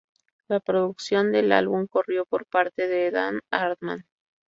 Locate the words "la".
0.47-0.59